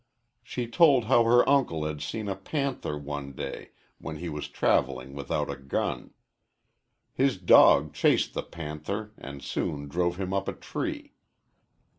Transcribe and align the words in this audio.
She 0.41 0.65
told 0.65 1.03
how 1.03 1.23
her 1.25 1.47
uncle 1.47 1.85
had 1.85 2.01
seen 2.01 2.27
a 2.27 2.35
panther 2.35 2.97
one 2.97 3.33
day 3.33 3.69
when 3.99 4.15
he 4.15 4.29
was 4.29 4.47
travelling 4.47 5.13
without 5.13 5.47
a 5.47 5.55
gun. 5.55 6.09
His 7.13 7.37
dog 7.37 7.93
chased 7.93 8.33
the 8.33 8.41
panther 8.41 9.11
and 9.15 9.43
soon 9.43 9.87
drove 9.87 10.19
him 10.19 10.33
up 10.33 10.47
a 10.47 10.53
tree. 10.53 11.13